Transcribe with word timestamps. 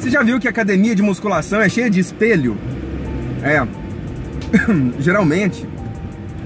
Você 0.00 0.08
já 0.08 0.22
viu 0.22 0.40
que 0.40 0.48
academia 0.48 0.94
de 0.94 1.02
musculação 1.02 1.60
é 1.60 1.68
cheia 1.68 1.90
de 1.90 2.00
espelho? 2.00 2.56
É. 3.42 3.62
Geralmente 4.98 5.68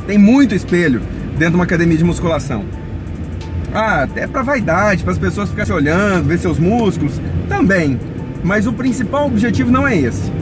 tem 0.08 0.18
muito 0.18 0.56
espelho 0.56 1.00
dentro 1.38 1.50
de 1.50 1.56
uma 1.58 1.64
academia 1.64 1.96
de 1.96 2.02
musculação. 2.02 2.64
Ah, 3.72 4.02
até 4.02 4.26
para 4.26 4.42
vaidade, 4.42 5.04
para 5.04 5.12
as 5.12 5.18
pessoas 5.18 5.50
ficarem 5.50 5.66
se 5.66 5.72
olhando, 5.72 6.26
ver 6.26 6.38
seus 6.40 6.58
músculos, 6.58 7.20
também. 7.48 7.98
Mas 8.42 8.66
o 8.66 8.72
principal 8.72 9.28
objetivo 9.28 9.70
não 9.70 9.86
é 9.86 9.96
esse. 9.96 10.32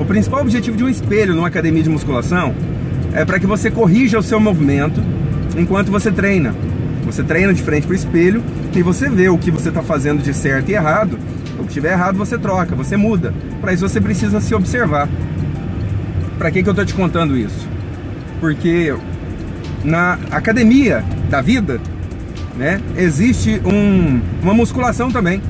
O 0.00 0.04
principal 0.04 0.40
objetivo 0.40 0.76
de 0.76 0.82
um 0.82 0.88
espelho 0.88 1.36
numa 1.36 1.46
academia 1.46 1.84
de 1.84 1.88
musculação 1.88 2.52
é 3.12 3.24
para 3.24 3.38
que 3.38 3.46
você 3.46 3.70
corrija 3.70 4.18
o 4.18 4.22
seu 4.24 4.40
movimento 4.40 5.00
enquanto 5.56 5.92
você 5.92 6.10
treina. 6.10 6.52
Você 7.04 7.22
treina 7.22 7.54
de 7.54 7.62
frente 7.62 7.86
para 7.86 7.92
o 7.92 7.96
espelho 7.96 8.42
e 8.74 8.82
você 8.82 9.08
vê 9.08 9.28
o 9.28 9.38
que 9.38 9.52
você 9.52 9.68
está 9.68 9.82
fazendo 9.82 10.20
de 10.20 10.34
certo 10.34 10.68
e 10.68 10.74
errado. 10.74 11.16
O 11.60 11.62
que 11.62 11.68
estiver 11.68 11.92
errado 11.92 12.16
você 12.16 12.38
troca, 12.38 12.74
você 12.74 12.96
muda. 12.96 13.34
Para 13.60 13.72
isso 13.72 13.86
você 13.86 14.00
precisa 14.00 14.40
se 14.40 14.54
observar. 14.54 15.08
Para 16.38 16.50
que, 16.50 16.62
que 16.62 16.68
eu 16.68 16.72
estou 16.72 16.86
te 16.86 16.94
contando 16.94 17.36
isso? 17.36 17.68
Porque 18.40 18.94
na 19.84 20.14
academia 20.30 21.04
da 21.28 21.42
vida, 21.42 21.78
né, 22.56 22.80
existe 22.96 23.60
um, 23.64 24.20
uma 24.42 24.54
musculação 24.54 25.10
também, 25.10 25.42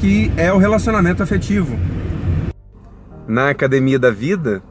que 0.00 0.32
é 0.36 0.50
o 0.52 0.56
relacionamento 0.56 1.22
afetivo. 1.22 1.78
Na 3.28 3.50
academia 3.50 3.98
da 3.98 4.10
vida, 4.10 4.62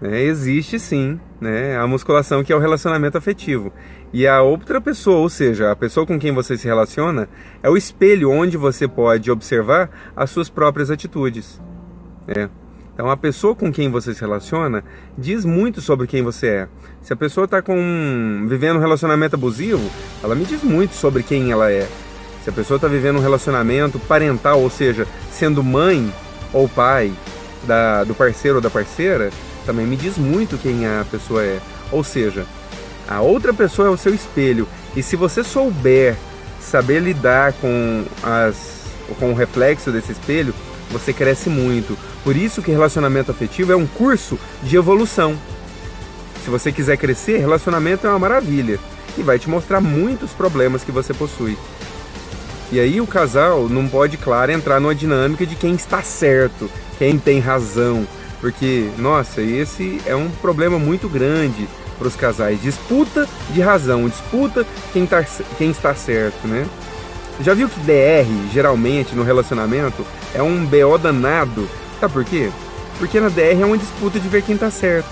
né, 0.00 0.22
existe 0.22 0.78
sim 0.78 1.18
né, 1.40 1.76
a 1.76 1.86
musculação 1.86 2.44
que 2.44 2.52
é 2.52 2.56
o 2.56 2.60
relacionamento 2.60 3.18
afetivo. 3.18 3.72
E 4.12 4.26
a 4.26 4.40
outra 4.42 4.80
pessoa, 4.80 5.18
ou 5.18 5.28
seja, 5.28 5.70
a 5.70 5.76
pessoa 5.76 6.06
com 6.06 6.18
quem 6.18 6.32
você 6.32 6.56
se 6.56 6.66
relaciona, 6.66 7.28
é 7.62 7.68
o 7.68 7.76
espelho 7.76 8.30
onde 8.30 8.56
você 8.56 8.86
pode 8.86 9.30
observar 9.30 9.90
as 10.14 10.30
suas 10.30 10.48
próprias 10.48 10.90
atitudes. 10.90 11.60
Né? 12.26 12.48
Então, 12.94 13.10
a 13.10 13.16
pessoa 13.16 13.54
com 13.54 13.70
quem 13.70 13.90
você 13.90 14.14
se 14.14 14.22
relaciona 14.22 14.82
diz 15.18 15.44
muito 15.44 15.82
sobre 15.82 16.06
quem 16.06 16.22
você 16.22 16.46
é. 16.46 16.68
Se 17.02 17.12
a 17.12 17.16
pessoa 17.16 17.44
está 17.44 17.62
vivendo 18.48 18.76
um 18.76 18.80
relacionamento 18.80 19.36
abusivo, 19.36 19.90
ela 20.24 20.34
me 20.34 20.46
diz 20.46 20.62
muito 20.62 20.94
sobre 20.94 21.22
quem 21.22 21.50
ela 21.50 21.70
é. 21.70 21.86
Se 22.42 22.48
a 22.48 22.52
pessoa 22.52 22.76
está 22.76 22.88
vivendo 22.88 23.16
um 23.16 23.22
relacionamento 23.22 23.98
parental, 23.98 24.62
ou 24.62 24.70
seja, 24.70 25.06
sendo 25.30 25.62
mãe 25.62 26.10
ou 26.54 26.66
pai 26.68 27.12
da, 27.66 28.02
do 28.04 28.14
parceiro 28.14 28.56
ou 28.56 28.62
da 28.62 28.70
parceira, 28.70 29.30
também 29.66 29.86
me 29.86 29.96
diz 29.96 30.16
muito 30.16 30.56
quem 30.56 30.86
a 30.86 31.04
pessoa 31.10 31.42
é. 31.42 31.60
Ou 31.92 32.02
seja, 32.02 32.46
a 33.08 33.20
outra 33.20 33.52
pessoa 33.52 33.88
é 33.88 33.90
o 33.90 33.96
seu 33.96 34.14
espelho. 34.14 34.66
E 34.94 35.02
se 35.02 35.16
você 35.16 35.44
souber 35.44 36.16
saber 36.60 37.00
lidar 37.00 37.52
com, 37.54 38.04
as, 38.22 38.84
com 39.18 39.30
o 39.30 39.34
reflexo 39.34 39.92
desse 39.92 40.12
espelho, 40.12 40.54
você 40.90 41.12
cresce 41.12 41.48
muito. 41.48 41.96
Por 42.24 42.36
isso 42.36 42.62
que 42.62 42.70
relacionamento 42.70 43.30
afetivo 43.30 43.72
é 43.72 43.76
um 43.76 43.86
curso 43.86 44.38
de 44.62 44.76
evolução. 44.76 45.36
Se 46.44 46.50
você 46.50 46.72
quiser 46.72 46.96
crescer, 46.96 47.38
relacionamento 47.38 48.06
é 48.06 48.10
uma 48.10 48.18
maravilha 48.18 48.78
e 49.18 49.22
vai 49.22 49.38
te 49.38 49.48
mostrar 49.48 49.80
muitos 49.80 50.30
problemas 50.30 50.84
que 50.84 50.92
você 50.92 51.12
possui. 51.14 51.56
E 52.70 52.80
aí 52.80 53.00
o 53.00 53.06
casal 53.06 53.68
não 53.68 53.88
pode, 53.88 54.16
claro, 54.16 54.50
entrar 54.50 54.80
numa 54.80 54.94
dinâmica 54.94 55.46
de 55.46 55.54
quem 55.54 55.74
está 55.74 56.02
certo, 56.02 56.68
quem 56.98 57.16
tem 57.16 57.38
razão, 57.38 58.06
porque, 58.46 58.88
nossa, 58.96 59.42
esse 59.42 60.00
é 60.06 60.14
um 60.14 60.30
problema 60.30 60.78
muito 60.78 61.08
grande 61.08 61.68
para 61.98 62.06
os 62.06 62.14
casais. 62.14 62.62
Disputa 62.62 63.28
de 63.50 63.60
razão, 63.60 64.08
disputa 64.08 64.64
quem, 64.92 65.04
tá, 65.04 65.26
quem 65.58 65.72
está 65.72 65.92
certo, 65.96 66.46
né? 66.46 66.64
Já 67.40 67.54
viu 67.54 67.68
que 67.68 67.80
DR, 67.80 68.24
geralmente, 68.52 69.16
no 69.16 69.24
relacionamento, 69.24 70.06
é 70.32 70.40
um 70.40 70.64
BO 70.64 70.96
danado? 70.96 71.68
Sabe 71.98 72.12
por 72.12 72.24
quê? 72.24 72.48
Porque 73.00 73.18
na 73.18 73.30
DR 73.30 73.60
é 73.60 73.66
uma 73.66 73.76
disputa 73.76 74.20
de 74.20 74.28
ver 74.28 74.42
quem 74.42 74.54
está 74.54 74.70
certo. 74.70 75.10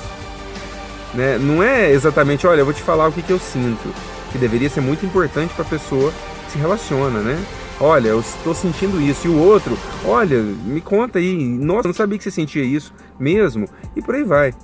Né? 1.13 1.37
Não 1.37 1.61
é 1.61 1.91
exatamente, 1.91 2.47
olha, 2.47 2.61
eu 2.61 2.65
vou 2.65 2.73
te 2.73 2.83
falar 2.83 3.09
o 3.09 3.13
que, 3.13 3.21
que 3.21 3.33
eu 3.33 3.41
sinto. 3.41 3.93
Que 4.31 4.39
deveria 4.39 4.71
ser 4.71 4.81
muito 4.81 5.05
importante 5.05 5.53
para 5.55 5.65
a 5.65 5.69
pessoa 5.69 6.13
que 6.47 6.53
se 6.53 6.59
relaciona, 6.59 7.19
né? 7.19 7.45
Olha, 7.81 8.09
eu 8.09 8.21
estou 8.21 8.55
sentindo 8.55 9.01
isso. 9.01 9.27
E 9.27 9.31
o 9.31 9.39
outro, 9.39 9.77
olha, 10.05 10.41
me 10.41 10.81
conta 10.81 11.19
aí. 11.19 11.37
Nossa, 11.37 11.89
não 11.89 11.95
sabia 11.95 12.17
que 12.17 12.25
você 12.25 12.31
sentia 12.31 12.63
isso 12.63 12.95
mesmo. 13.19 13.67
E 13.97 14.03
por 14.03 14.15
aí 14.15 14.23
vai. 14.23 14.55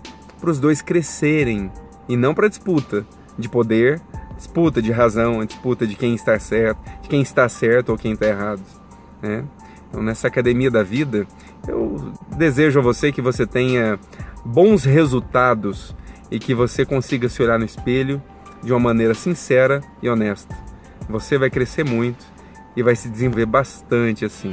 Para 0.41 0.51
os 0.51 0.61
dois 0.61 0.81
crescerem 0.81 1.71
e 2.09 2.17
não 2.17 2.35
para 2.35 2.49
disputa 2.49 3.05
de 3.37 3.49
poder, 3.49 4.01
disputa 4.37 4.81
de 4.81 4.91
razão, 4.93 5.45
disputa 5.45 5.87
de 5.87 5.95
quem 5.95 6.15
está 6.15 6.39
certo, 6.39 6.79
de 7.03 7.09
quem 7.09 7.21
está 7.21 7.49
certo 7.49 7.91
ou 7.91 7.99
quem 7.99 8.13
está 8.13 8.27
errado. 8.27 8.63
Né? 9.21 9.45
Então, 9.89 10.03
nessa 10.03 10.29
academia 10.29 10.71
da 10.71 10.83
vida, 10.83 11.27
eu 11.67 12.13
desejo 12.37 12.79
a 12.79 12.83
você 12.83 13.11
que 13.11 13.21
você 13.21 13.47
tenha 13.47 13.99
bons 14.45 14.85
resultados 14.85 15.95
e 16.31 16.39
que 16.39 16.55
você 16.55 16.87
consiga 16.87 17.29
se 17.29 17.43
olhar 17.43 17.59
no 17.59 17.65
espelho 17.65 18.23
de 18.63 18.73
uma 18.73 18.79
maneira 18.81 19.15
sincera 19.15 19.81
e 20.01 20.09
honesta. 20.09 20.57
Você 21.09 21.37
vai 21.37 21.51
crescer 21.51 21.85
muito 21.85 22.25
e 22.77 22.83
vai 22.83 22.97
se 22.97 23.09
desenvolver 23.09 23.47
bastante 23.47 24.25
assim. 24.25 24.53